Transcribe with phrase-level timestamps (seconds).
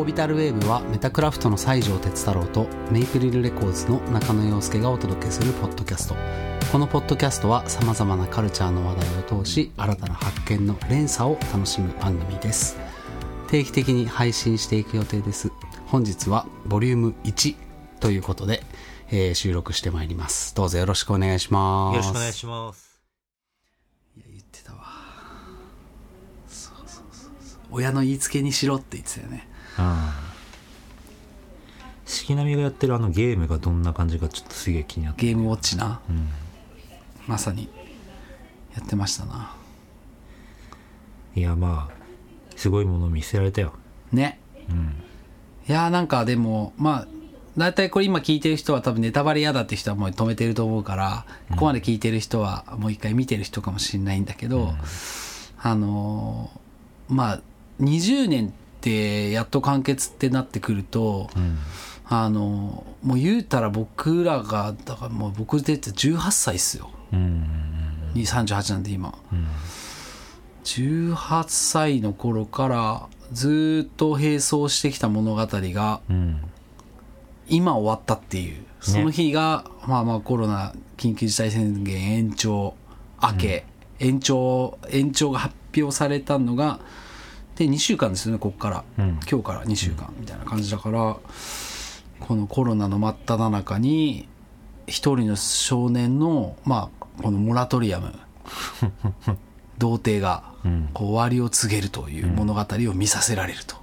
[0.00, 6.16] オービタルウェーブはメタクラフトの西条哲太郎とメイプリルレコーズの中野洋介がお届けするポッドキャスト。
[6.72, 12.78] このポッドキャストはさまざまなカルチャーの話題を通し新たな発見の連鎖を楽しむ番組です。
[13.48, 15.52] 定期的に配信していく予定です。
[15.84, 17.54] 本日はボリューム1
[18.00, 18.62] ということで、
[19.10, 20.54] えー収録してまいります。
[20.54, 21.96] どうぞよろしくお願いします。
[21.96, 23.02] よろしくお願いします。
[24.16, 24.78] いや言ってたわ。
[26.48, 27.60] そうそうそうそう。
[27.70, 30.10] 親の言いつけにしろって言ってたよねうん。
[32.06, 35.26] 四季並みがやってるあのゲームがどんな感じかちょっとすげえ気になって。
[35.26, 36.28] ゲームウォッチなうん。
[37.26, 37.68] まさに
[38.74, 39.54] やってましたな
[41.36, 43.74] いや、まあ、すごいもの見せられたよ。
[44.12, 45.02] ねうん。
[45.68, 47.08] いやーなんかでもまあ
[47.56, 54.72] 大体これ今聞いてる人は多分ネタバレ嫌だって人はもう止めてると思うから、ここまで聞いてる人はもう一回見てる人かもしれないんだけど、
[55.58, 57.40] あのーまあ
[57.80, 61.58] 20年ってやっと完結ってなってくると、うん。
[62.12, 67.44] あのーもう言うたら僕らがだからもう僕で言って18歳っすようん。
[68.14, 69.46] 38なんで今うん。
[70.64, 76.40] 18歳の頃からずーっと並走してきた物語がうん。
[77.48, 82.74] 今終わったっていうその日が、まあまあコロナ緊急事態宣言延長
[83.22, 83.66] 明け、
[83.98, 86.80] 延長延長が発表されたのが
[87.60, 91.18] で2週間ですよねここから、うん今日から2週間みたいな感じだから、
[92.20, 94.28] このコロナの真っ只中に
[94.86, 98.14] 一人の少年のまあこのモラトリアム
[99.76, 100.90] 童貞がうん。
[100.92, 103.76] こう終わりを告げるという物語を見させられると。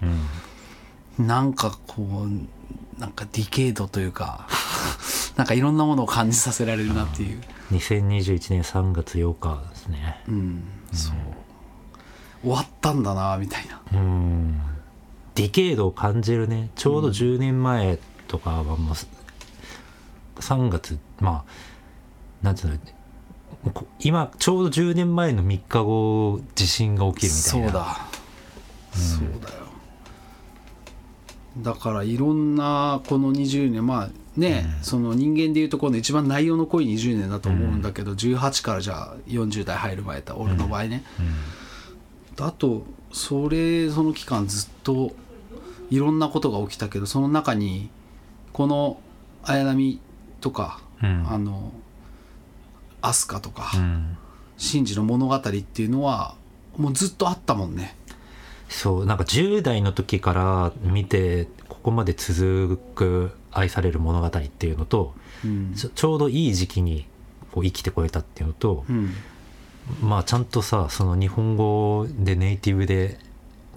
[1.20, 1.28] うん。
[1.28, 4.48] なんかこうなんかディケードというか
[5.38, 10.24] なんかいろんなものを感じさせられるなっていう、2021年3月8日ですね。
[10.28, 11.16] うん、そう
[12.42, 13.82] 終わったんだなみたいな。
[13.94, 14.62] うん。
[15.36, 16.70] ディケードを感じるね。
[16.76, 18.96] ちょうど10年前とかはもう、
[20.40, 22.80] 3月、まあ、なんていうの、
[24.00, 27.68] 今、ちょうど10年前の3日後、地震が起きるみたいな。
[27.68, 27.98] そうだ、
[28.94, 29.68] そうだよ。
[31.60, 41.04] だからいろんなこの20年まあね、その人間でいうとこの一番内容の濃い20年だと思うんだけど、18からじゃあ40代入る前だ俺の場合ね、
[42.46, 45.12] あとそれその期間ずっと
[45.90, 47.90] いろんなことが起きたけどその中に
[48.54, 49.00] この
[49.44, 50.00] 綾波
[50.42, 51.26] とか、うん。
[51.30, 51.72] あの
[53.02, 54.18] 飛鳥とか、うん。
[54.58, 56.36] シンジの物語っていうのは
[56.76, 57.96] もうずっとあったもんね
[58.70, 65.14] そう、なんか10代の時から見て、ここまで続く愛される物語っていうのと、
[65.46, 67.06] うんちょうどいい時期に
[67.52, 69.14] こう生きてこれたっていうのと、うん
[70.02, 73.20] まあちゃんとさ、その日本語でネイティブで、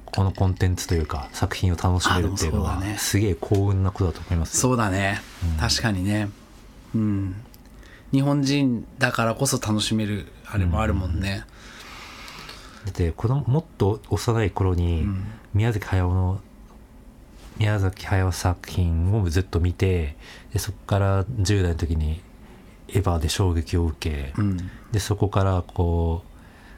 [0.05, 2.97] このコンテンツというか作品を楽しめるっていうのはね。
[2.99, 4.55] すげえ幸運なことだと思います。
[4.57, 4.61] よ。
[4.61, 5.21] そうだね、
[5.59, 6.29] 確かにね。
[6.95, 7.37] うん。
[8.13, 11.45] 日本人だからこそ楽しめるあれもあるもんね、
[12.85, 15.25] だってこのもっと幼い頃にうん。
[15.53, 16.41] 宮崎駿の
[17.59, 20.17] 宮崎駿作品をずっと見て
[20.53, 22.21] でそこから10代の時に
[22.95, 24.71] エヴァで衝撃を受け、うん。
[24.93, 26.25] でそこからこ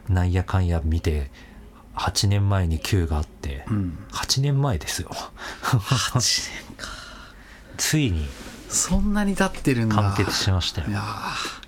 [0.09, 1.31] うなんやかんや見て
[1.95, 3.99] 8年前に Q があって、うん。
[4.12, 5.11] 8年前ですよ。
[5.62, 6.15] 8
[6.69, 6.89] 年か。
[7.77, 8.27] ついに
[8.69, 9.97] そんなに経ってるんだ。
[9.97, 10.89] 完結しましたよ。
[10.89, 11.62] いやー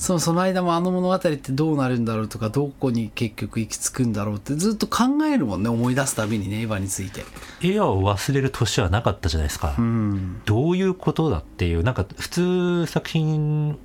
[0.00, 7.20] そうその間もあの物語ってどうなるんだろうとかどこに結局行き着くんだろうってずっと考えるもんね思い出すたびにねエヴァについて。
[7.60, 10.40] エヴァを忘れる年はなかったじゃないですか、うん。
[10.46, 13.78] どういうことだっていうなんか普通作品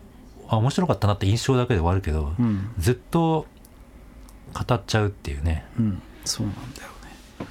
[0.47, 2.71] あ面白かったなって印象だけで終わるけど、うん。
[2.79, 3.45] ずっと
[4.53, 5.65] 語っちゃうっていうね。
[5.77, 6.01] うん。
[6.23, 6.87] そうなんだよ
[7.41, 7.47] ね。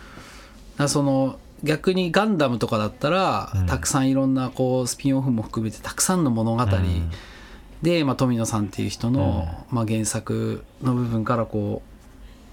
[0.79, 3.67] だその逆にガンダムとかだったら、うん。
[3.67, 7.11] たくさんいろんなこうスピンオフも含めてたくさんの物語、うん
[7.85, 11.83] で、まあ、富野さんっていう人の、まあ、原作の部分からこ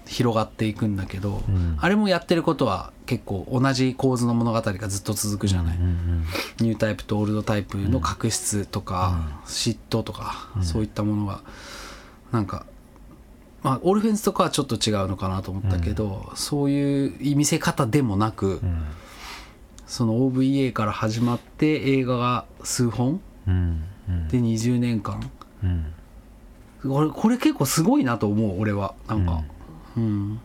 [0.06, 1.78] う広がっていくんだけど、うん。
[1.80, 6.24] あれもやってることは結構同じ構図の物語がずっと続くじゃない、うんうん
[6.60, 11.40] ニュータイプとオールドタイプの確執とか、嫉妬とか、そういったものが
[12.30, 12.66] なんか
[13.62, 18.84] まあオルフェンズとかはちょっと違うのかなと思ったけど、そういう見せ方でもなく、うん。
[19.86, 23.84] その OVA から始まって映画が数本うんうん
[24.30, 25.30] で20年間。
[25.62, 25.92] うん。
[26.82, 28.94] これこれ結構すごいなと思う俺は。
[29.08, 29.42] なんか。
[29.96, 30.40] うん、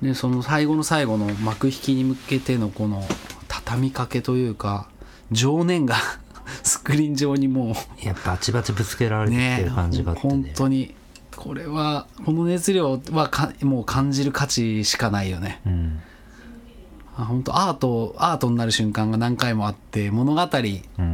[0.00, 3.02] でその最後の最後の幕引きに向けてのこの
[3.48, 4.88] 畳みかけというか
[5.32, 5.96] 情念が
[6.62, 10.94] スクリーン上にもいやバチバチぶつけられうてきてねる感じがあって本ね当に。
[11.34, 15.60] これはこの熱量はかもう感じる価値しかないよね。
[15.66, 16.00] うん
[17.18, 20.48] あ本当アートアートになる瞬間が何回もあって物語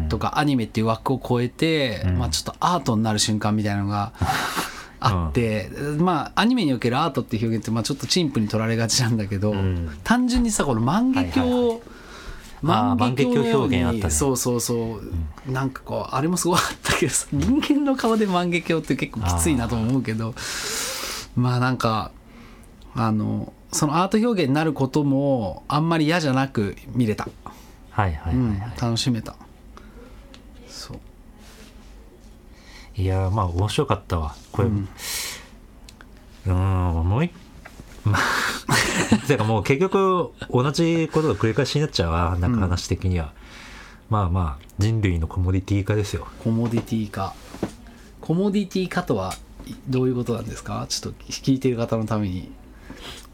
[0.08, 2.19] とかアニメっていう枠を超えて、うん。
[2.19, 4.12] まあ、ちょっとアートになる瞬間みたいなのが
[4.99, 9.90] あって、まあアニメにおけるアートっていう表現ってまあちょっと陳腐に取られがちなんだけど、うん。
[10.02, 11.81] 単純にさこの万華鏡
[12.62, 14.05] 万華鏡表現あったね。
[14.05, 15.00] にそうそうそ
[15.46, 20.34] う、なんかこうあれもすごかったけどさ人間の顔で万華鏡って結構きついなとも思うけど
[21.37, 22.12] まあなんか
[22.94, 27.28] あのそのアート表現になることもあんまり嫌じゃなく見れた、
[27.90, 29.34] はいはいはい、うんはい楽しめた。
[30.69, 30.98] そう。
[32.94, 34.34] いやーまあ面白かったわ。
[34.52, 34.69] これ。
[34.69, 34.88] うん。
[36.46, 37.32] もう一
[38.04, 43.32] まあてかもう結局同じことが繰り返しになっちゃうわなんか話的には、
[44.10, 46.26] まあまあ人類のコモディティ化ですよ。
[46.42, 47.32] コモディティ化。
[48.20, 49.34] コモディティ化とは
[49.66, 50.84] いどういうことなんですか？
[50.88, 52.50] ちょっと聞いてる方のために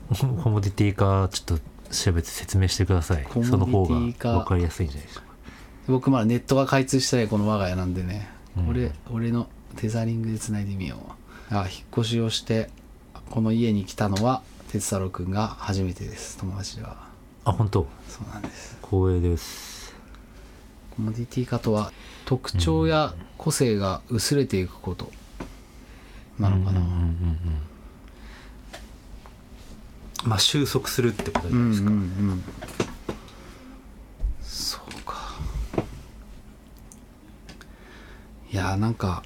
[0.43, 3.27] コモディティ化ちょっと調べて説明してください。
[3.45, 5.25] その方が分かりやすいんじゃないですか。
[5.87, 8.69] 僕まだネットが開通してないこの我が家なんでね、うん。
[8.69, 10.97] 俺俺のテザリングでつないでみよ
[11.51, 11.69] うあ引っ
[11.99, 12.71] 越しをして
[13.31, 16.37] この家に来たのは哲太郎くんが初めてです。
[16.39, 17.09] 友達では。
[17.45, 17.87] あ本当？
[18.09, 18.77] そうなんです。
[18.83, 19.95] 光栄です。
[20.97, 21.93] コモディティ化とは
[22.25, 25.11] 特徴や個性が薄れていくこと
[26.39, 27.39] なのかな、うんうんうんうん
[30.29, 32.45] まあ収束するってことじゃうんうんうないですか、ん
[34.43, 35.15] そうか。
[38.53, 39.23] いやーなんか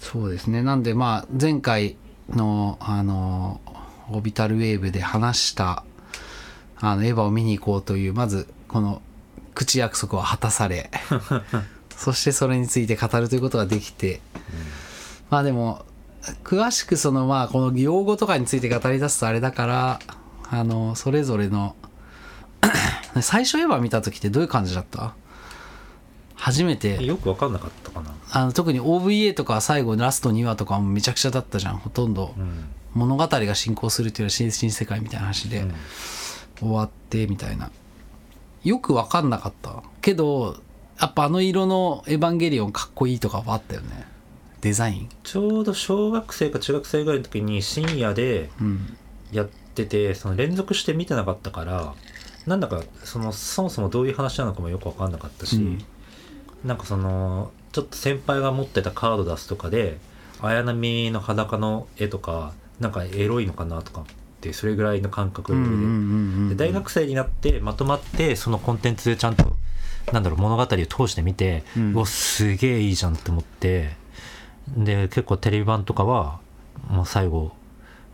[0.00, 0.62] そうですね。
[0.62, 1.96] なんでまあ前回
[2.28, 3.60] のあの
[4.10, 5.84] オービタルウェーブで話した
[6.80, 9.02] あのエヴァを見に行こうというまずこの
[9.54, 10.90] 口約束は果たされ
[11.94, 14.20] そしてそれについて語るということができて、
[15.30, 15.84] まあでも
[16.44, 19.98] 詳しくそのまあこの用語とかについて語り出すとあれだから
[20.50, 21.76] あのそれぞれの
[23.22, 25.14] 最初エヴァ見た時ってどういう感じだった？
[26.34, 27.04] 初めて。
[27.04, 28.14] よく分かんなかったかな。
[28.30, 32.34] あの特に OVA とか最後ラスト2話とかもめちゃくちゃだったじゃんほとんど。
[32.36, 32.64] うん。
[32.94, 35.74] 物語が進行するっていうのは新新世界みたいな話で、うん。
[36.60, 37.70] 終わってみたいな。
[38.64, 39.82] よく分かんなかった。
[40.00, 40.56] けど
[41.00, 44.06] やっぱあの色のエヴァンゲリオンかっこいいとかはあったよね
[44.60, 45.08] デザイン？
[45.22, 48.96] ちょうど小学生か中学生ぐらいの時に深夜でうん。
[49.30, 51.94] やっててその連続して見てなかったから
[52.46, 55.84] なんだかそのそもそもどういう話なのかもよく分かんなかったし、うん。
[56.64, 59.98] なんかそのちょっと先輩が持ってたカード出すとかで
[60.40, 64.04] 綾波の裸の絵とかなんかエロいのかなとかっ
[64.40, 69.52] てそれぐらいの感覚で,、で大学生になってまとまってそのコンテンツでちゃんと
[70.12, 73.90] なんだろう物語を通して見て、ううんわすげえいいじゃんって思って
[74.76, 76.40] で結構テレビ版とかは
[76.88, 77.52] もう最後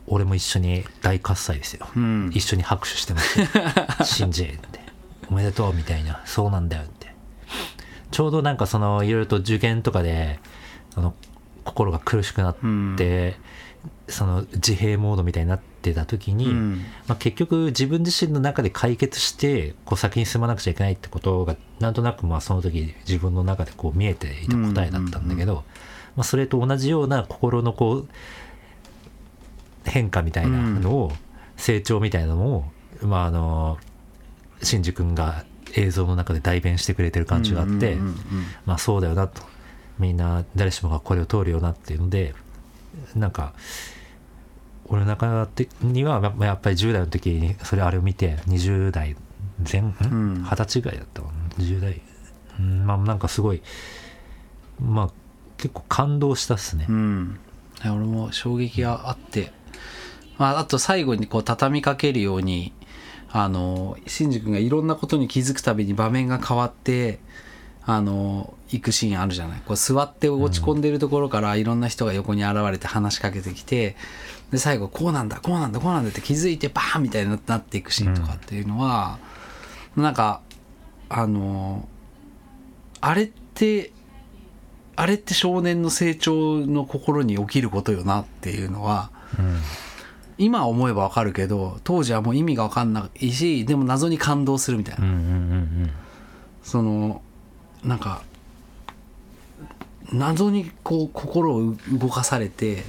[0.06, 2.30] 俺も一緒に大喝采ですよ、うん。
[2.34, 3.46] 一緒に拍手してまし
[3.96, 4.80] た信じって。
[5.30, 6.20] おめでとうみたいな。
[6.26, 7.14] そうなんだよって。
[8.10, 10.38] ちょうどなんかそのいろいろと受験とかで
[10.94, 11.14] あの
[11.64, 12.56] 心が苦しくなっ
[12.96, 13.36] て、
[14.06, 16.84] その自閉モードみたいになってた時に、うん。
[17.06, 25.64] まあ、結局自分自身の中で解決してこう先に進まなくちゃいけないってことがなんとなくまあその時自分の中でこう見えていた答えだったんだけど、
[26.16, 28.08] まあ、それと同じような心のこう
[29.84, 31.12] 変化みたいなのを、
[31.56, 32.64] 成長みたいなのを、
[33.02, 33.78] まあ、あの
[34.62, 35.44] 真司君が
[35.76, 37.96] 映像の中で代弁してくれてる感じがあって、
[38.66, 39.42] まあそうだよなと。
[39.98, 42.34] みんな誰しもがこれを通るよなっていうので
[43.14, 43.54] なんか
[44.86, 45.48] 俺の中
[45.82, 49.16] にはまあやっぱり10代の時にそれあれを見て20代
[49.70, 51.34] 前二十歳ぐらいだったかな。
[51.64, 52.00] 10代。
[52.58, 53.62] うんまあなんかすごい
[54.80, 55.10] まあ
[55.56, 56.86] 結構感動したっすね。
[56.88, 57.38] うん。
[57.84, 59.52] 俺も衝撃があって、
[60.38, 62.72] まあ、あと最後にこう畳みかけるように
[63.30, 67.18] あのシンジ君がいろんなことに気づくたびに場面が変わって
[67.84, 69.62] あの行くシーンあるじゃない。
[69.66, 73.96] こう座って落ち込んでるところからいろんな人が横に現れて話しかけてきて
[74.50, 79.18] で最後こうなんだこうなんだこうなんだって気づいてバーンみたいになっていくシーンとかっていうのは、
[79.96, 80.40] なんか
[81.08, 81.86] あの
[83.00, 83.92] あれって
[84.96, 89.60] あれって少年の成長の心に起きることよなっていうのはうん。
[90.36, 95.90] 今思えばわかるけど当時はもう意味がわかんないしでも謎に感動するみたいな、うんうんうん
[96.64, 97.20] その
[97.84, 98.22] なんか
[100.10, 102.84] 謎にこう心を動かされて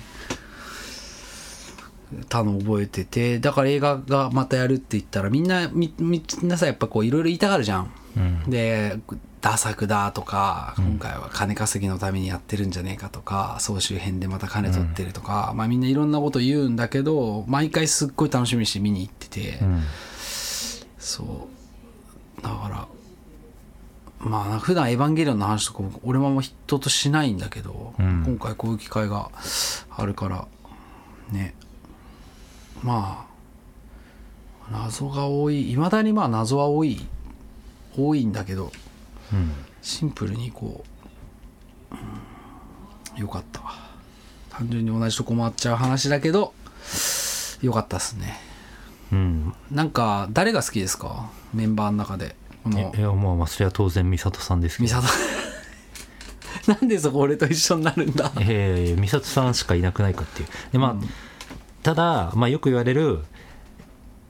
[2.29, 7.91] たのを覚えててだから映画がまたやるって言ったらみんなみみんなさやっぱこういろいろ言いたがるじゃん。
[8.15, 8.49] うん。
[8.49, 8.97] で
[9.45, 19.83] ダ作だとか今回は金稼ぎのためにやってるんじゃねえかとか総集編でまた金取ってるとか、まあみんないろんなこと言うんだけど毎回すっごい楽しみにして見に行ってて、うん。
[20.97, 21.47] そ
[22.39, 22.41] う。
[22.41, 22.87] だから
[24.17, 28.23] まあ普段エヴァンゲリオンの話とかも俺も人としないんだけど、うん。
[28.25, 29.29] 今回こういう機会が
[29.91, 30.47] あるから
[31.31, 31.53] ね。
[32.81, 33.27] ま
[34.67, 35.71] あ謎が多い。
[35.71, 37.05] いまだにまあ謎は多い
[37.95, 38.84] 多いんだけどうん
[39.81, 40.83] シンプルにこ
[41.91, 41.95] う、
[43.15, 43.73] うん、よかったわ。
[44.49, 46.53] 単純に同じとこ回っちゃう話だけど
[47.61, 48.39] よかったっすね。
[49.11, 49.53] うん。
[49.71, 51.29] なんか誰が好きですか？
[51.53, 52.35] メンバーの中で。
[52.63, 55.01] このいやもうまあそれは当然美里さんですけど。
[55.01, 55.07] 美里
[56.67, 58.31] なんでそこ俺と一緒になるんだ？
[58.37, 60.47] いやいやいや美里さんしかいなくないかっていう。
[60.71, 61.09] でまあ、うん。
[61.83, 63.23] ただ、まあ、よく言われる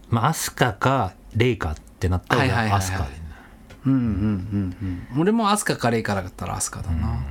[0.09, 2.81] まあ飛鳥かレイかってなったらはいはいはいはい。
[2.81, 3.09] 飛鳥
[3.86, 7.24] うんうんうんうん俺もアスカかレイからだったらアスカだな。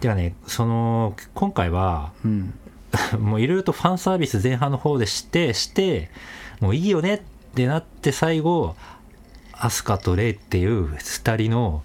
[0.00, 2.54] てかねその今回はうん、
[3.18, 6.10] もういろいろとファンサービス前半の方でしてして
[6.60, 7.20] もういいよねっ
[7.54, 8.76] てなって最後
[9.52, 11.82] アスカとレイっていう2人の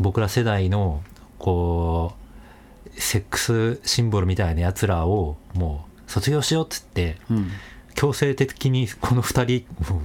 [0.00, 1.02] 僕ら世代の
[1.38, 7.50] こうセックスシンボルみたいなやつらをもう卒業しようっつってうん、
[7.94, 10.00] 強制的にこの2人を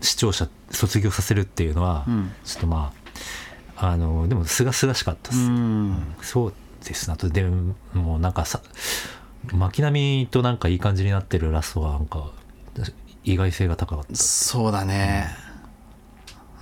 [0.00, 2.32] 視聴者卒業させるっていうのは、うん。
[2.44, 2.92] ちょっとま
[3.76, 6.16] ああのでもすがすがしかったです、うん。
[6.20, 6.52] そう
[6.84, 7.14] ですね。
[7.14, 7.44] あとで
[7.94, 8.60] もうなんかさ
[9.52, 12.30] 巻波となんかいい感じになってるラストはなんか
[13.24, 14.14] 意外性が高かった。
[14.16, 15.28] そうだね。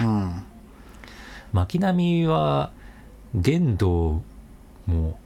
[0.00, 0.44] うん。
[1.52, 2.70] 巻波は
[3.34, 4.22] 玄道
[4.86, 5.18] も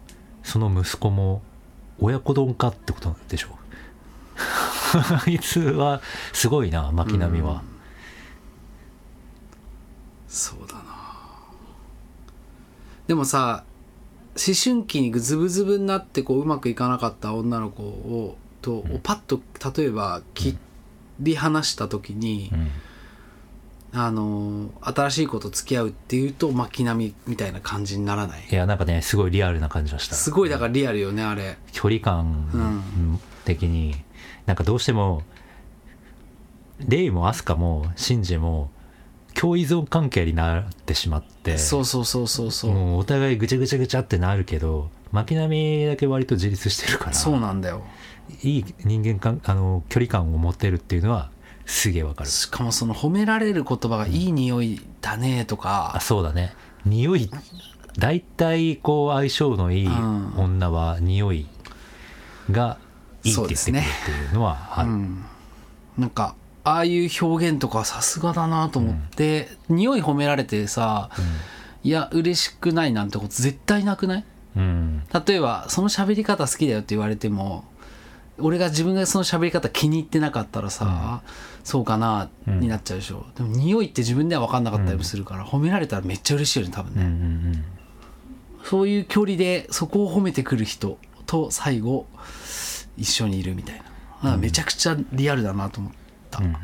[0.42, 1.42] その息子も
[1.98, 3.48] 親子丼かってことでしょ
[4.94, 6.00] あ いつは
[6.32, 7.62] すごいな巻波は、
[10.28, 10.82] そうだな。
[13.06, 13.64] でもさ
[14.36, 19.40] 思春期にズブズブになってこううまくいかなかった女の子をと、をパッと
[19.76, 20.56] 例えば切
[21.18, 22.70] り離した時に、うん
[23.92, 28.40] あの新しい子と付き合うっていうと巻波みたいな感じにならない？
[28.48, 30.14] いやなんかねすごいリアルな感じがした。
[30.14, 31.58] すごいだからリアルよねあれ。
[31.72, 33.96] 距離感的に、
[34.46, 35.22] なんかどうしても
[36.86, 38.70] レイもアスカもシンジも
[39.34, 41.58] 共依存関係になってしまって。
[41.58, 47.12] そうそうそうそうそう、もうお互いぐちゃぐちゃぐちゃってなるけど巻波だけ割と自立してるから。
[47.12, 47.82] そうなんだよ
[48.44, 51.32] いい人間関あの距離感を持ってるっていうのは
[51.70, 52.30] すげえわかる。
[52.30, 56.52] しかもその褒められる言葉が「いい匂いだね」とあかそうだね。
[56.84, 57.30] 匂い
[57.96, 60.34] 大体こう相性のいいうん。
[60.36, 61.46] 女は匂い
[62.50, 62.78] が
[63.22, 65.24] いいって言ってくるっていうのはある、うん。
[65.96, 66.34] なんか
[66.64, 71.08] ああいう表現とかはさすがだなと思って、匂い褒められてさ、
[71.82, 74.24] いや嬉しくないなんてこと絶対なくない？
[74.56, 75.02] うん。
[75.26, 77.64] 例えばその喋り方好きだよって言われても
[78.40, 81.22] 俺が自分がその喋り方気に入ってなかったらさ、
[81.64, 87.64] そうかなうんになっちゃうでしょ、でも匂いって自分では分かんなかったりもするから、褒められたらめっちゃ嬉しいよね多分うんうね、ん。
[88.64, 92.06] そういう距離でそこを褒めてくる人と最後
[92.96, 93.82] 一緒にいるみたい
[94.22, 95.92] な、めちゃくちゃリアルだなと思っ
[96.30, 96.56] た、うん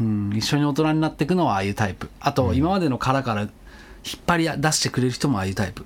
[0.00, 2.10] うんうん、一緒に大人になっていくのはああいうタイプ。
[2.20, 3.48] あと今までの殻から
[4.04, 5.84] 引っ張り出してくれる人もああいうタイプ。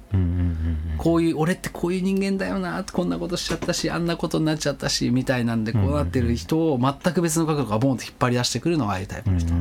[0.99, 9.53] こういう俺ってこういう人間だよなこんなことしちゃったしあんなことになっちゃったしみたいなんでこうなってる人を全く別の角度からボンと引っ張り出してくるのがああいうタイプの人、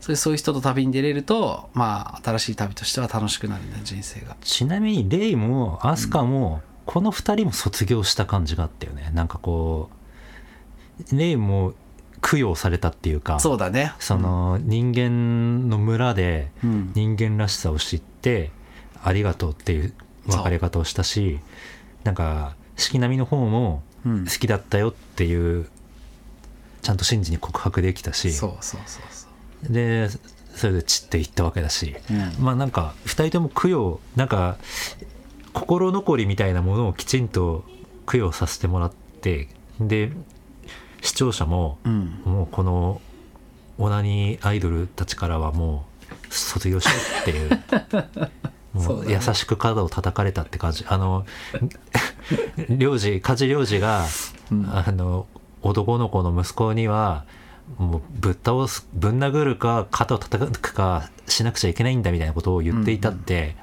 [0.00, 4.36] それそういう人と旅に出れるとまあ新しい旅としては楽しくなるんだよ人生が。
[4.40, 9.10] ちなみにレイもアスカもこの2人も卒業した感じがあったよね。
[9.12, 9.90] なんかこ
[11.12, 11.74] うレイも
[12.24, 13.92] 供養されたっていうかそうだね。
[13.98, 16.92] その人間の村でうん。
[16.94, 18.50] 人間らしさを知って
[19.02, 19.92] ありがとうっていう
[20.26, 21.38] 別れ方をしたし
[22.02, 24.24] なんか四季並みの方もうん。
[24.24, 25.68] 好きだったよっていう
[26.80, 28.32] ちゃんと真に告白できたし
[29.68, 30.08] で
[30.54, 32.44] それで散っていったわけだし、うん。
[32.44, 34.56] まあなんか2人とも供養なんか
[35.52, 37.64] 心残りみたいなものをきちんと
[38.10, 39.48] 供養させてもらって
[39.80, 40.10] で
[41.04, 42.22] 視聴者もうん。
[42.24, 43.00] もうこの
[43.78, 45.86] オナニーアイドルたちからはも
[46.30, 46.88] う卒業し
[47.20, 47.62] っていう
[48.72, 50.84] もう優しく肩を叩かれたって感じ。
[50.88, 51.26] あの
[52.70, 54.06] 領事梶領事が、
[54.50, 54.66] うん。
[54.66, 55.26] あの
[55.62, 57.24] 男の子の息子には
[57.76, 63.56] もうぶっ倒すぶん殴るか肩を叩くかしなくちゃいけないんだみたいなことを言っていたって、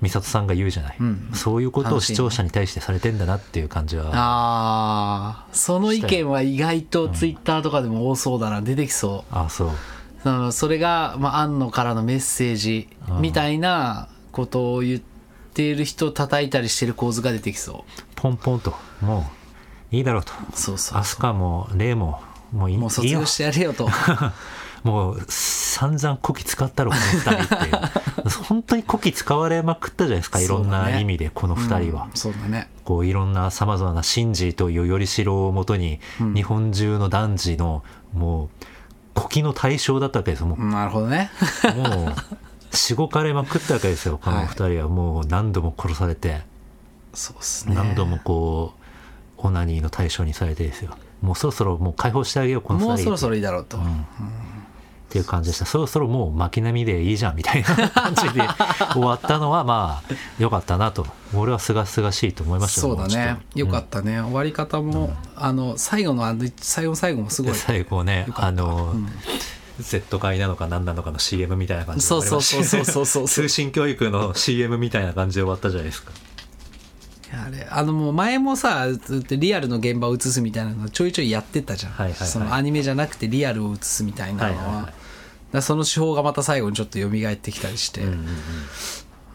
[0.00, 1.30] 美里さんが言うじゃない、うん。
[1.32, 9.34] そういうことを視聴者に対してされてんだなっていう感じはああその意見は意外とツイッターとかでも多そうだな出てきそう。
[9.34, 9.70] あそう。
[10.22, 12.88] そのそれが、まあ、庵野からのメッセージ
[13.20, 15.00] みたいなことを言っ
[15.54, 17.84] ている人を叩いたりしてる構図が出てきそ
[18.16, 18.74] ポンポンと。
[19.00, 19.30] も
[19.92, 20.32] ういいだろうと。
[20.32, 20.98] うそうそう。
[20.98, 22.20] アスカもレイも
[22.52, 23.88] もういいもう卒業してやれよと
[24.86, 28.30] もう散々こき使ったろこの2人って。
[28.48, 32.04] 本当にこき使われまくったじゃないですかいろんな意味でこの2人は。
[32.04, 32.10] うん。
[32.14, 32.68] そうだね。
[32.84, 36.34] こういろんなさまざまな神事というよりしろをもとに、うん。
[36.34, 37.82] 日本中の男児の
[38.14, 38.48] もう
[39.16, 41.30] 古希の対象だったわけですよもなるほどね。
[41.74, 42.12] うも
[42.72, 46.42] うしごかれまくったわけですよ この2人はもう何度も殺されて、
[47.12, 47.74] そうっすね。
[47.74, 48.74] 何度もこ
[49.38, 50.92] うオナニーの対象にされてですよ。
[51.22, 52.88] もうそろそろもう解放してあげようこの2人。
[52.88, 54.06] もうそろそろいいだろうと、うん
[55.06, 55.66] っていう感じでした。
[55.66, 58.42] そろそろもう巻き波でいいじゃんみたいな 感じで
[58.92, 61.06] 終わったのはまあ良かったなと。
[61.34, 63.38] 俺はすがすがしいと思いましたそうだね。
[63.54, 67.54] よかっったね、終わり方も、あの最後のあの最後の最後もすごい。
[67.54, 69.08] 最後ねあの、うん。
[69.78, 73.06] Z 会なのか何なのかの CM みたいな感じでそうそうそうそうそう。
[73.06, 76.12] そう通信教育の CM みたいな感じで終わったじゃないですか。
[77.32, 82.28] あれあのもう前もさずっとリアルの現場を映すみたいなのちょいちょいやってたじゃん、はいはいはい。
[82.28, 84.94] そのアニメじゃなくてリアルを映すみたいなのは,、はいはいはい
[85.56, 88.26] だその手法がまた最後にちょっと蘇ってきたりして、うんうんうん。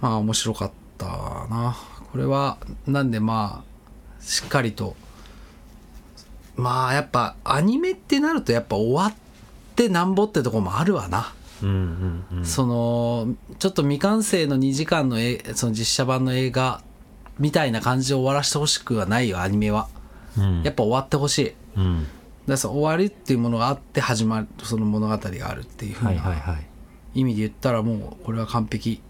[0.02, 1.78] まあ面白かったな。
[2.12, 4.96] これはなんでまあしっかりと
[6.56, 9.14] まあやっぱアニメってなるとやっぱ終わっ
[9.76, 12.46] てなんぼってとこもあるわな、うんうんうん。
[12.46, 13.28] その
[13.60, 16.82] ちょっと未完成の2時間のえその実写版の映画
[17.40, 19.88] みたいな感じで終わらせてほしくはないよアニメは。
[20.38, 20.64] うん。
[20.64, 21.54] やっぱ終わってほしい。
[21.78, 22.08] うん
[22.48, 26.56] らその終わりっていうものがあって始まるその物語があるっていうふうなは
[27.14, 29.02] い意味で言ったらもうこれは完璧、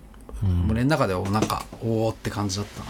[0.44, 0.72] うん。
[0.72, 2.84] 俺の中ではなんかおおって感じだった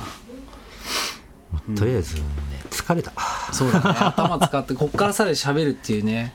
[1.69, 1.75] な。
[1.75, 2.23] とりあえずね
[2.69, 3.11] 疲れた。
[3.51, 3.99] そうだね。
[3.99, 6.33] 頭使ってこっからさらに喋るっていうね、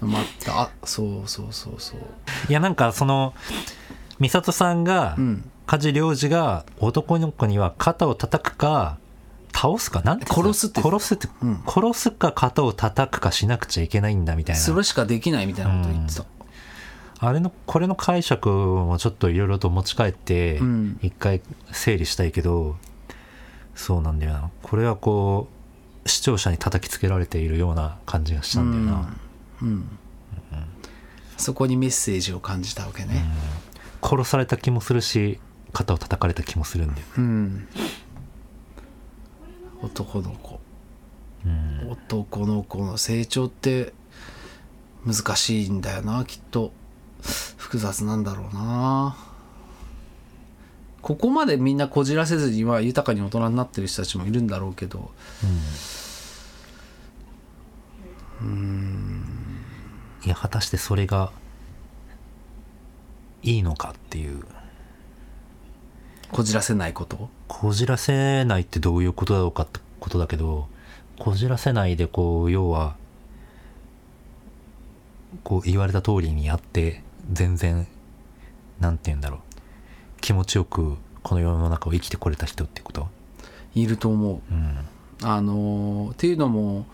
[0.00, 2.00] またあそうそうそうそう。
[2.48, 3.34] いやなんかその
[4.20, 5.50] 美里さんがうん。
[5.66, 8.98] 梶良二が男の子には肩を叩くか
[9.54, 10.02] 倒すか？
[10.02, 10.82] なんて殺すって。
[10.82, 11.62] 殺すって、うん。
[11.66, 14.60] 殺すか肩を叩くかしなくちゃいけないんだみたいな。
[14.60, 16.24] それしかできないみたいなこと言ってた、
[17.20, 20.98] あれのこれの解釈もちょっといろいろと持ち帰ってうん。
[21.02, 21.40] 一回
[21.72, 22.76] 整理したいけど、
[23.74, 24.50] そうなんだよな。
[24.62, 25.48] これはこ
[26.04, 29.16] う視聴者に叩きつけられているような感じがしたんだよな、
[29.62, 29.68] うん。
[29.68, 29.98] うん。
[31.36, 33.24] そこにメッセージを感じたわけね。
[34.02, 35.40] 殺された気もするし
[35.72, 37.66] 肩を叩かれた気もするんだよ、うん、
[39.84, 40.60] 男の子。
[41.44, 41.90] うん。
[41.90, 43.92] 男の子の成長って
[45.06, 46.72] 難しいんだよなきっと。
[47.56, 49.16] 複雑なんだろうな。
[51.02, 55.10] ここまでみんなこじらせずには豊かに大人になってる人たちもいるんだろうけど。
[60.24, 61.30] いや果たしてそれが
[63.42, 64.44] いいのかっていう
[66.34, 67.28] こじらせないこと？
[67.46, 70.66] こじらせないってどういうことだろうかってことだけど
[71.18, 72.96] こじらせないでこう要は
[75.44, 77.86] こう言われた通りにやって全然
[78.80, 79.40] なんて言うんだろう。
[80.20, 83.06] 気持ちよくこの世の中を生きてこれた人ってこと？
[83.74, 84.40] いると思う。
[84.52, 84.78] うん。
[85.22, 86.86] あのーっていうのも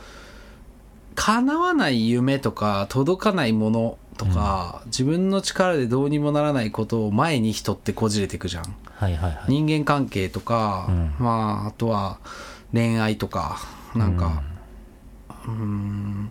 [1.14, 9.44] 叶わない夢とか届かないものとか、自分の力でどうにもならないことを前に人ってこじれていくじゃんはいはいはい。
[9.48, 11.14] 人間関係とか、うん。
[11.18, 12.18] まああとは
[12.72, 13.58] 恋愛とか
[13.94, 14.42] なんか
[15.48, 16.30] うん。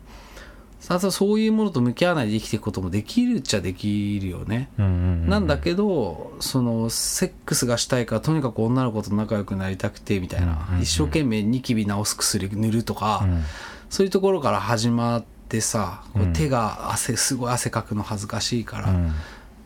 [0.80, 13.44] さあそういうものと向き合わないで生きていくこともできるっちゃできるよね、うんうんうんなんだけどそのセックスがしたいからとにかく女の子と仲良くなりたくてみたいな、うんうんうん一生懸命ニキビ治す薬塗るとか、うん。
[13.90, 16.34] そういうところから始まってさこううん。
[16.34, 19.12] 手が汗すごい汗かくの恥ずかしいから、うん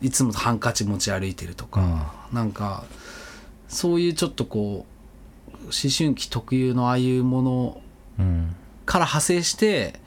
[0.04, 2.84] いつもハンカチ持ち歩いてるとか、なんか
[3.68, 4.84] そういうちょっとこ
[5.48, 7.80] う思春期特有のああいうもの
[8.18, 8.54] うん。
[8.84, 9.98] から派生して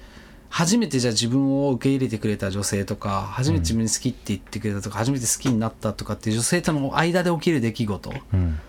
[0.49, 8.59] 初めてじゃあ自分を受け入れてくれた女性とか初めて自分に好きって言ってくれたとか、初めて好きになったとかっていう女性との間で起きる出来事うん。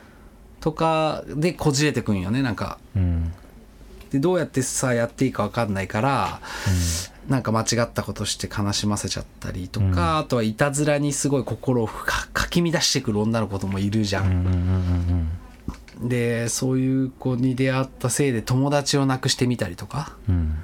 [0.61, 2.79] とかでこじれてくんよねなんか。
[2.97, 3.35] うん。
[4.11, 6.41] でどうやってさやっていいか分かんないから
[7.29, 10.19] なんか間違ったことして悲しませちゃったりとか、うん。
[10.19, 15.29] あとはいたずらにすごい心をかかき乱してくる女の子ともいるじゃうんうんうんうん
[16.09, 20.17] でそういう子に出会ったせいで友達を亡くしてみたりとか。
[20.29, 20.55] うん。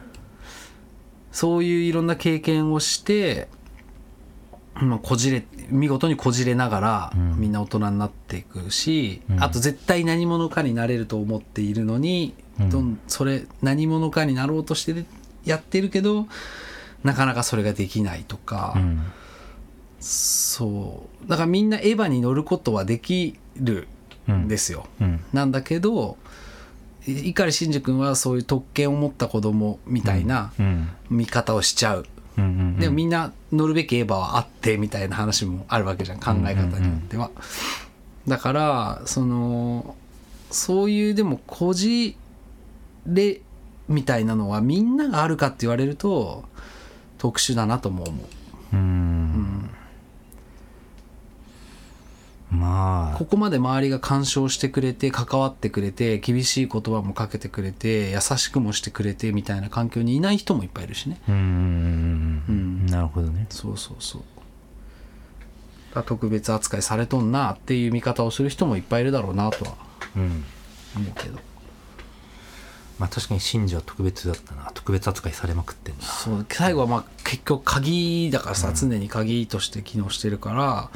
[1.32, 3.48] そういういろんな経験をして、
[4.74, 7.40] まあ、こじれ見事にこじれながらうん。
[7.40, 9.42] みんな大人になっていくし、うん。
[9.42, 12.70] あと絶対何者かになれると思っているのに、うん。
[12.70, 15.04] どんそれ何者かになろうとして
[15.44, 16.26] やってるけど
[17.02, 19.12] なかなかそれができないとか、うん。
[20.00, 21.28] そう。
[21.28, 23.88] だからみんなエヴァに乗ることはできる
[24.30, 24.86] んですよ。
[25.00, 25.24] うん。
[25.32, 26.16] なんだけど
[27.06, 32.06] い碇シンジ君はそういう特権を持った子供みたいなうん見方をしちゃう
[32.38, 37.30] うんうんうんでもみんな乗るべきエヴァはあってみたいな話もあるわけじゃん考え方によっては、
[38.26, 39.94] だからその
[40.50, 42.16] そういうでもこじ
[43.06, 43.40] れ
[43.88, 46.44] みたいなのはみんながあるかって言われると
[47.18, 48.76] 特殊だなとも思う。
[48.76, 49.70] うん。
[52.50, 53.18] まあ。
[53.18, 61.20] ここまで周りが干渉してくれて関わってくれて厳しい言葉もかけてくれて優しくもしてくれてみたいな環境にいない人もいっぱいいるしね。
[61.28, 61.34] うん。
[61.34, 62.44] うん。
[62.48, 63.46] うんなるほどね。
[63.50, 64.22] そうそうそう。
[66.06, 69.74] 特別扱いされとんなっていう見方をする人もいっぱいいるだろうなとは
[70.16, 70.44] うん。
[70.96, 71.38] 思うけど
[72.98, 74.70] まあ確かに真珠は特別だったな。
[74.74, 76.02] 特別扱いされまくってんな。
[76.02, 80.90] そう最後はまあ結局鍵だからさ、常に鍵として機能してるから。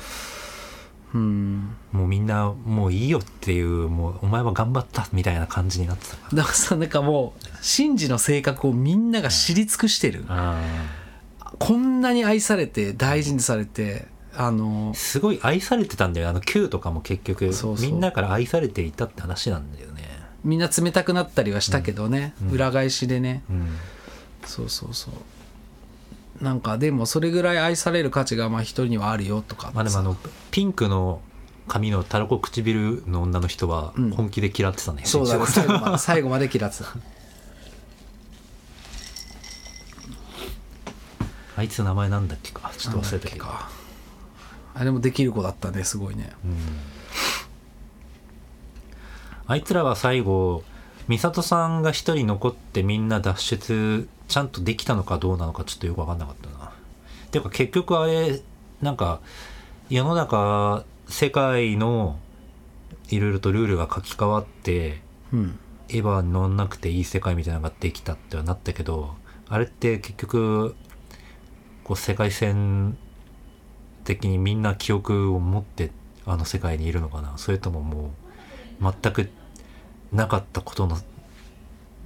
[1.15, 1.77] うん。
[1.93, 10.57] もうみんなもういいよっていうもうお前は頑張ったみたいな感じになってたかだからさなんかもうシンジの性格をみんなが知り尽くしてる、ら
[11.59, 14.07] こんなに愛されて大事にされて
[14.37, 16.29] あのすごい愛されてたんだよ。
[16.29, 19.88] あの Q とかも結局みんなから愛されていたって話なんだよ。
[19.88, 19.88] ね
[20.45, 22.51] みんな冷たくなったりはしたけどね、うん。
[22.51, 23.43] 裏返しでね。
[23.51, 23.77] うん。
[24.45, 26.45] そうそうそう。
[26.45, 29.73] なんかでもそれぐらい愛される価値がまあ一人にはあるよとか。
[29.75, 30.17] まあでもあの
[30.51, 31.21] ピンクの
[31.67, 34.11] 髪のたらこ唇の女の人はうん。
[34.11, 35.47] 本気で嫌ってたね、そうだね。
[35.47, 36.85] 最後まで最後まで嫌ってた。
[41.57, 42.71] あいつ名前なんだっけか。
[42.79, 43.45] ちょっと忘れたけど。
[44.75, 46.33] あれもできる子だったねすごいね。
[46.45, 46.57] うん
[49.49, 50.63] あいつらは最後
[51.09, 56.71] 美里さんが一人残ってみんな脱出ちゃんとできたのかどうなのかちょっとよく分かんなかったな。
[57.31, 58.41] ていうか結局あれ
[58.83, 59.21] なんか
[59.89, 62.19] 世の中世界の
[63.09, 65.01] いろいろとルールが書き換わって
[65.33, 65.59] うん。
[65.91, 69.15] エヴァに乗んなくていい世界みたいなのができたってはなったけど
[69.49, 70.77] あれって結局
[71.83, 72.99] こう世界線
[74.05, 75.91] 的にみんな記憶を持って
[76.27, 77.39] あの世界にいるのかな。
[77.39, 78.13] それともも
[78.83, 79.31] う全く
[80.13, 80.99] なかったことの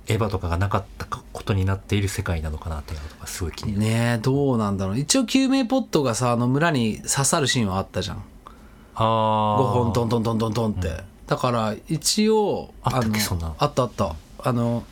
[0.08, 4.98] エヴァとかがなかったことになっている世界なのかなっていうのがすごい気になる、ねえどうなんだろう。
[4.98, 8.16] 一応救命ポットがさあの村に刺さるシーンはあったじゃん。
[8.16, 8.22] あ
[8.96, 13.56] あ5本トントントントントンって、だから一応あったっけのそんなの？
[13.58, 14.16] あったあった。
[14.40, 14.84] あの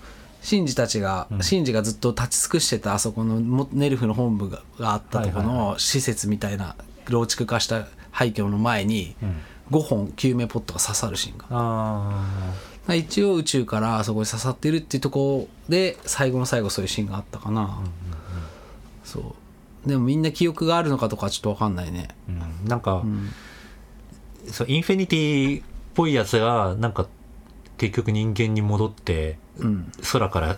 [0.42, 1.42] シンジたちが、うん。
[1.42, 6.76] シンジがずっと立ち尽くしてたあそこのもネルフの本部ががあったとこの施設みたいな
[7.08, 9.36] 老築化した廃墟の前にうん。
[9.70, 11.46] 5本救命ポットが刺さるシーンが。
[11.50, 12.24] あ
[12.94, 17.80] 一応宇宙からあそこに刺さってるっていうところで最後の最後そういうシーンがあったかな、
[19.04, 19.34] そ
[19.84, 19.88] う。
[19.88, 22.08] でもみんな記憶があるのかとかはちょっと分かんないね。
[22.28, 23.30] あ、うん、なんか、うん。
[24.50, 27.08] そうインフィニティっぽいやつがなんか
[27.76, 29.92] 結局人間に戻ってうん。
[30.12, 30.56] 空から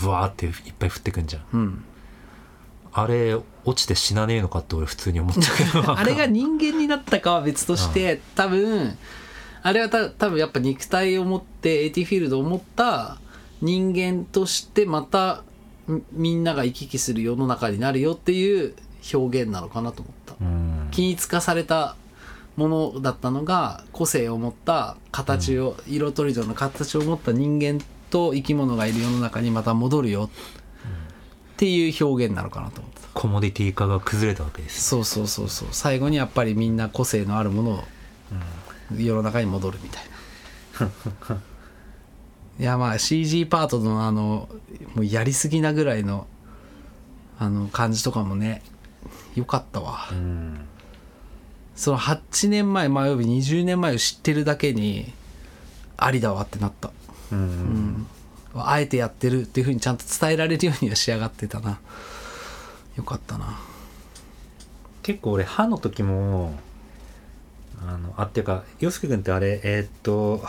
[0.00, 1.44] ブワーっていっぱい降ってくんじゃん。
[1.52, 1.84] うん。
[2.92, 3.34] あれ
[3.64, 5.92] 落ちて死なねえのかって俺普通に思ったけど。
[5.98, 8.98] あれが人間になったかは別として、多分
[9.62, 13.18] あれはた多分やっぱ肉体を持って AT フィールドを持った
[13.60, 15.44] 人間としてまた
[15.86, 18.74] みみんなが行き来する世の中になるよっていう
[19.14, 20.34] 表現なのかなと思った。
[20.40, 20.88] うん。
[20.90, 21.96] 均一化された
[22.56, 30.30] ものだったのが個性を持った形を、色とりどりの形を持った人間と生き物がいる世の中にまた戻るよ。
[31.54, 33.08] っていう表現なのかなと思ってた。
[33.14, 35.68] コモディティ化が崩れたわけですそうそうそうそう。
[35.72, 37.84] 最後にやっぱりみんな個性のあるものを
[38.98, 40.04] 世の中に戻るみたい
[41.30, 41.36] な。
[42.58, 44.48] いやまあ CG パートのあの
[44.94, 46.26] もうやりすぎなぐらいの
[47.38, 48.62] あの感じとかもね
[49.34, 50.60] よかったわ、うん。
[51.74, 55.12] その8年前前および20年前を知ってるだけに
[55.96, 56.90] ありだわってなった。
[57.32, 57.38] うん。
[57.38, 58.06] うん。
[58.54, 61.80] あえてやってるっていうふうにちゃんと伝えられるようには仕上がってたな。
[62.96, 63.58] よかったな。
[65.02, 66.54] 結構俺歯の時も
[67.86, 70.42] あのあっていうか洋介君ってあれえーっと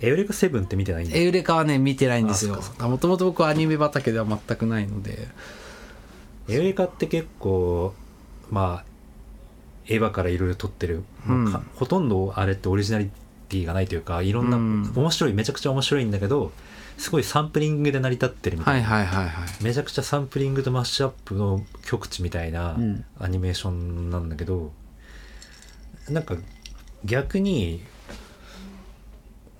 [0.00, 1.16] エウレカセブンって見てないんだ。
[1.16, 2.60] エウレカはね見てないんですよ。
[2.80, 5.28] もともと僕はアニメ畑では全くないので。
[6.48, 7.94] エウレカって結構
[8.50, 8.84] まあ
[9.86, 11.52] エヴァからいろいろ撮ってる、うん。
[11.74, 13.10] ほとんどあれってオリジナリ
[13.48, 14.92] ティがないというかいろんな、うん。
[14.94, 16.52] 面白いめちゃくちゃ面白いんだけど
[16.96, 19.64] すごいサンプリングで成り立ってるみたはいいな、はいはいはい。
[19.64, 23.04] めちゃくちゃサンプリングとマッシュアップの極致みたいなうん。
[23.18, 24.70] アニメーションなんだけど、
[26.10, 26.36] なんか
[27.04, 27.82] 逆に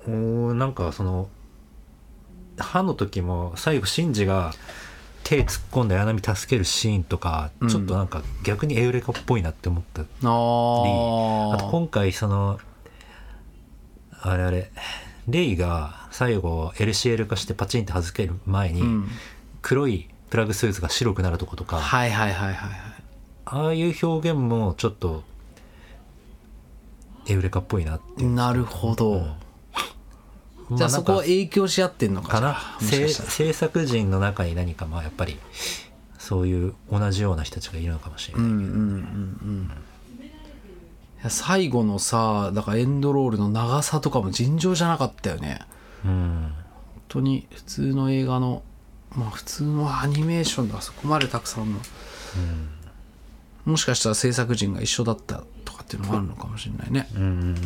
[0.07, 1.29] おーなんかその
[2.59, 4.53] 歯の時も最後シンジが
[5.25, 7.69] 手突っ込んで綾波助けるシーンとか、うん。
[7.69, 10.09] ちょっとなんか逆にエウレカっぽいなって思ったり。
[10.23, 12.59] ああと今回その
[14.23, 14.71] あれあれ
[15.29, 19.09] レイが最後 LCL 化してパチンって外ける前に、うん。
[19.61, 22.81] 黒いプラグスーツが白くなるとことか、はいはいはいはいはい。
[23.45, 25.25] ああいう表現もちょっと
[27.29, 29.27] エウレカっぽいなってなるほど、
[30.73, 32.29] じゃまなんかあそこは影響し合ってんのか？
[32.29, 35.39] かな制作陣の中に何かまあやっぱり
[36.19, 39.71] そういう同じような人たちがいるのかもしれない、うんうんうんうん。
[40.21, 45.61] いや最後のさだからエンドロールの長さとかも尋常じゃなかったよね。
[46.05, 46.53] うん
[46.95, 48.63] 本当に普通の映画の
[49.17, 51.81] まあ普通のアニメーションであそこまでたくさんの、
[53.65, 55.43] もしかしたら制作陣が一緒だった
[55.89, 57.57] っていうのもあるのかもしれないね、うんうんうんうん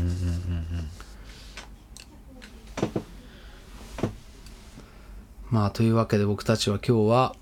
[5.50, 7.35] まあというわけで僕たちは今日は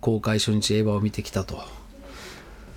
[0.00, 1.60] 公開初日エヴァを見てきたと。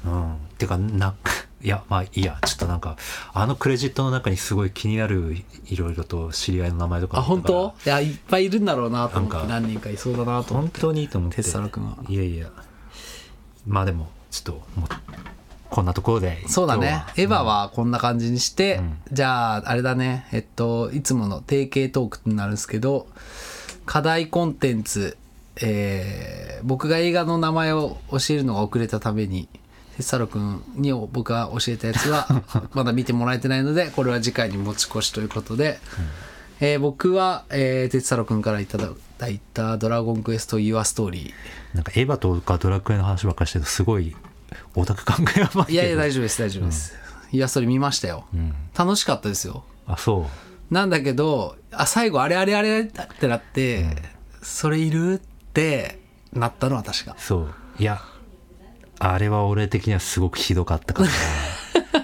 [0.04, 0.14] うん。
[0.14, 1.14] うんてかな
[1.62, 2.40] いやまあいいや。
[2.44, 2.98] ちょっとなんか
[3.34, 7.76] あのクレジットの中にすごい気になるいろいろと知り合いの名前とかあ本当？
[7.86, 10.82] いやいっぱいいるんだろうなと思ってなんか何人かいそうだなと思本って。
[10.82, 11.36] 当にいいと思って。
[11.38, 11.98] 鉄皿君は。
[12.10, 12.50] いやいや。
[13.68, 15.13] まあでもちょっともう
[15.74, 16.48] こんなところで。
[16.48, 17.04] そうだね。
[17.18, 18.98] エヴァはこんな感じにして、うん。
[19.12, 20.28] じゃああれだね。
[20.32, 23.08] えっといつもの定型トークになるんですけど
[23.88, 25.18] 課題コンテンツ
[25.62, 29.50] えー僕が映画の名前を教えるのが遅れたために
[29.98, 32.28] 鉄太郎君に僕が教えたやつは
[32.74, 35.80] まだ見てもらえてないのでこれは次回に持ち越しということで、
[36.60, 41.34] えー僕は、えー、鉄太郎君からいただいた「ドラゴンクエスト・ユア・ストーリ
[41.74, 44.16] なんかエヴァとかドラクエの話ばっかりしてるとすごい
[44.76, 45.64] オタク感がやばいけど。
[45.64, 46.94] ー」いやいや大丈夫です大丈夫です、
[47.32, 48.54] ユア・ストーリー見ましたよ、うん。
[48.78, 49.64] 楽しかったですよ。
[49.88, 50.28] あそ
[50.72, 50.74] う。
[50.74, 52.86] なんだけど、あ、最後、あれあれあれっ
[53.20, 53.86] てなって、
[54.42, 56.00] それいるって
[56.32, 57.16] なったのは確か。
[57.18, 57.54] そう。
[57.80, 58.02] いや
[59.00, 61.10] あれは俺的にはすごくひどかったから。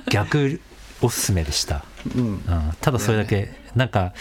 [0.10, 0.60] 逆
[1.02, 1.86] おすすめでした、
[2.16, 2.24] うん。
[2.24, 2.42] うん、
[2.82, 4.14] ただそれだけ、なんか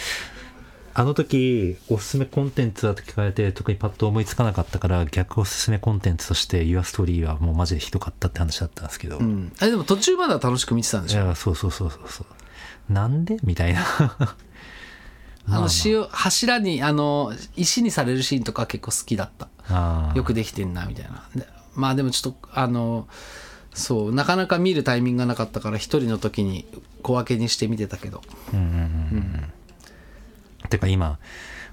[0.99, 9.53] あの時おすすめコンテンツだと聞かれて特にパッと思いつかなかったから逆おすすめコンテンツとして「Your Story」はもうマジでひどかったって話だったんですけど、いうん。
[9.59, 11.25] あれでも途中までは楽しく見てたんでしょ？
[11.27, 12.25] やそうそうそうそうそ
[12.89, 13.37] うなんで？
[13.45, 13.79] みたいな
[15.47, 20.11] あの、塩、柱に、あの、石にされるシーンとか結構好きだった。
[20.15, 21.23] よくできてんな、みたいな。
[21.33, 23.07] でまあでもちょっと、あの、
[23.73, 26.67] そう、なかなか見るタイミングがなかったから、一人の時に
[27.03, 28.21] 小分けにして見てたけど。
[28.53, 29.53] うんうんうんうん
[30.69, 31.19] てか今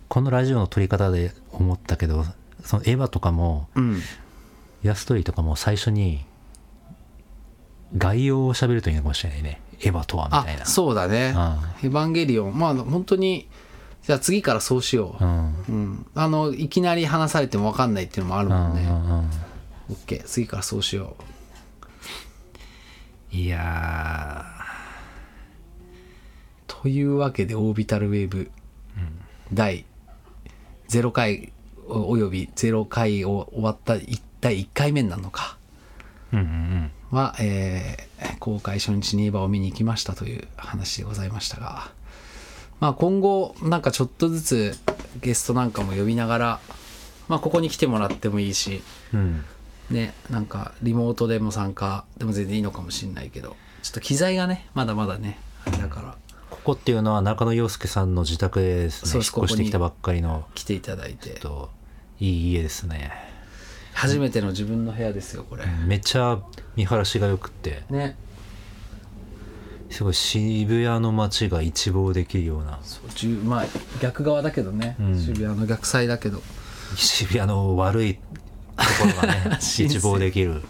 [0.08, 2.24] このラジオの撮り方で思ったけど
[2.64, 4.00] そのエヴァとかもうん。
[4.82, 6.24] ヤストリとかも最初に
[7.96, 11.34] 概要を喋るといいのかもしれないねエヴァとはみあたいな、そうだね。
[11.82, 12.56] エヴァンゲリオン。
[12.58, 13.48] まあ本当に、
[14.02, 15.24] じゃあ次からそうしよう。
[15.24, 18.84] うんうん、あのいきなり話されても分かんないっていうのもあるうもんね。
[18.84, 19.30] んうんうん
[19.90, 21.16] OK 次からそうしよ
[23.32, 23.36] う。
[23.36, 24.44] いや
[26.66, 28.50] というわけでオービタルウェーブ、
[29.52, 29.84] 第
[30.88, 31.52] 0回
[31.88, 35.56] おおよび0回を終わったい第1回目なのか。
[37.10, 38.06] は、えー
[38.38, 41.90] 公開初日にエヴァを見に行きましたという話でございましたが、
[42.80, 44.78] まあ、今後なんかちょっとずつ
[45.20, 46.60] ゲストなんかも呼びながら、
[47.28, 48.82] まあ、ここに来てもらってもいいし
[49.12, 49.20] うん。
[49.20, 49.44] うん
[49.90, 55.38] ねなんかリモートでも参加でも全然いいのかもしれないけどちょっと機材がねまだまだね
[55.80, 56.16] だから
[56.66, 59.10] ここっていうのは中野陽介さんの自宅でですね。
[59.12, 59.32] そうです。
[59.36, 60.48] 引っ越してきたばっかりの。
[60.56, 61.30] 来ていただいて。
[61.30, 61.70] ちょっと
[62.18, 63.12] いい家ですね。
[63.94, 65.64] 初めての自分の部屋ですよこれ。
[65.86, 66.40] めっちゃ
[66.74, 67.84] 見晴らしが良くって。
[67.88, 68.16] ね。
[69.90, 72.80] すごい渋谷の街が一望できるような。
[72.82, 73.64] そうじゅまあ
[74.02, 75.16] 逆側だけどね、うん。
[75.16, 76.42] 渋谷の逆サイだけど。
[76.96, 80.62] 渋谷の悪いところがね 一望できる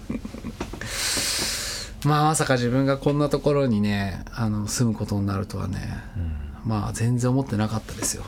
[2.07, 5.99] まあまさか自分がこんなところにねあの住むことになるとはね、
[6.65, 8.23] まあ全然思ってなかったですよ。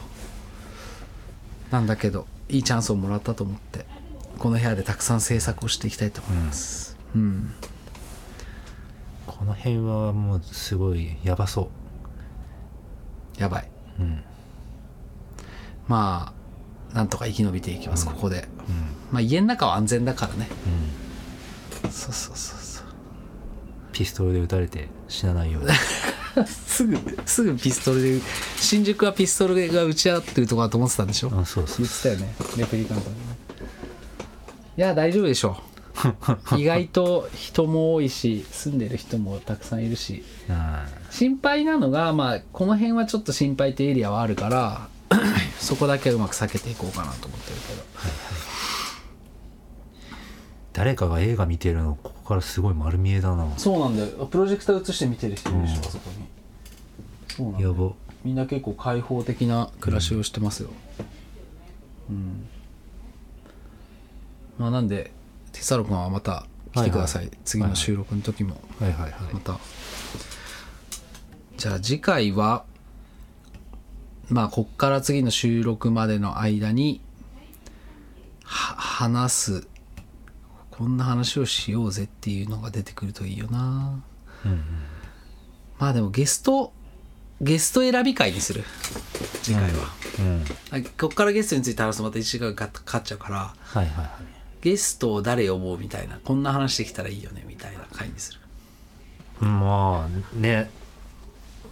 [1.71, 3.87] なんだけどいいチャンスをもらったと思って
[4.39, 6.97] この部屋でたくさん制作をしていきたいと思います。
[7.15, 7.55] うん、
[9.27, 11.71] この辺はもうすごいやばそ
[13.39, 13.69] やばい、
[14.01, 14.25] うん。
[15.87, 16.33] ま
[16.93, 18.49] あなんとか生き延びていきます、ここで、
[19.13, 20.49] まあ家の中は安全だからね。
[21.91, 22.58] そうそうそう
[23.93, 25.69] ピストルで撃たれて死なないように。
[26.47, 26.97] すぐ
[27.27, 28.21] すぐピストルで
[28.57, 31.33] 新宿はピストルが撃ち合ってるとこだと思ってたんでしょ？
[31.37, 31.77] あそうそう。
[31.79, 32.35] 言ってたよね。
[32.57, 33.17] レプリカントでね
[34.77, 35.63] いや大丈夫でしょう。
[36.57, 40.23] 意外と人も多いし住んでる人もたくさんいるし。
[40.49, 44.89] あ心配なのがまあこの辺はちょっと心配ってエリアはあるから
[45.59, 47.83] そこだけはうまく避けていこうかなと思ってるけど
[50.79, 53.53] 誰かが映画見てるのここからすごい丸見えだな。
[53.59, 54.27] そうなんだよ。
[54.27, 56.29] プロジェクター映して見てる人いるでしょ、うんあそこに。
[57.27, 57.69] そうなんだよ。
[57.71, 57.93] やば。
[58.23, 60.71] みんな結構開放的な暮らしをしてますよ、
[62.11, 62.47] うん。
[64.57, 65.11] まあなんで
[65.51, 67.39] テサロ君はまた来てください、はいはい。
[67.45, 68.61] 次の収録の時も。
[68.79, 69.13] はいはいはい。
[69.35, 69.59] また、
[71.57, 72.65] じゃあ次回は
[74.29, 77.01] まあこっから次の収録までの間に
[78.45, 79.69] は話す
[80.79, 84.01] こんな話をしようぜっていうのが出てくるといいよな。
[84.45, 84.63] うんうん。
[85.79, 86.73] まあでもゲスト
[87.41, 88.63] ゲスト選び会にする。
[89.43, 89.69] 次回は、
[90.21, 90.45] うん。
[90.71, 94.11] あこっからゲストについて話すとまた1時間かかっちゃうからはいはいはい。
[94.61, 98.41] ゲストを誰呼ぼうみたいなこんな話できたらいいよねみたいな回にする。
[99.41, 100.71] まあね。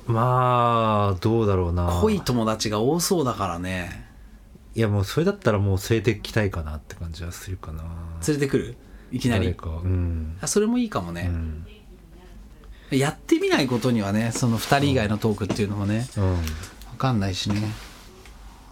[0.07, 1.99] まあどうだろうな。
[2.01, 4.05] 濃い友達が多そうだからね。
[4.77, 7.83] いやもうそれだったらもう連れてきたいかなって感じはするかな。
[8.27, 8.77] 連れてくる？
[9.13, 9.49] いきなり。
[9.49, 11.67] うん、あそれもいいかもね、うん。
[12.91, 16.37] やってみないことにはねその2人以外のトークっていうのもねうん、
[16.93, 17.63] 分かんないしね。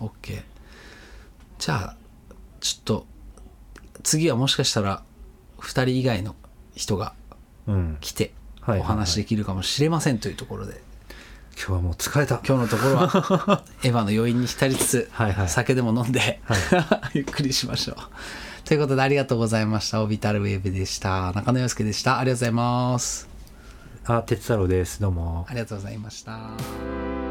[0.00, 0.42] OK
[1.58, 1.96] じゃあ
[2.60, 3.06] ちょっと
[4.02, 5.02] 次はもしかしたら
[5.58, 6.34] 2人以外の
[6.74, 7.14] 人が
[7.66, 10.82] うん、来てはいお話できるかもしれませんというところで。
[11.56, 12.40] 今日はもう疲れた。
[12.46, 15.48] 今日のところは エヴァの余韻に浸りつつはいはい。
[15.48, 16.40] 酒でも飲んで、
[17.14, 17.96] ゆっくりしましょう
[18.64, 20.02] ということでありがとうございました。
[20.02, 21.32] オビタルウェーブでした。
[21.32, 22.18] 中野洋介でした。
[22.18, 23.28] ありがとうございます。
[24.06, 25.00] あ哲太郎です。
[25.00, 25.44] どうも。
[25.48, 27.23] ありがとうございました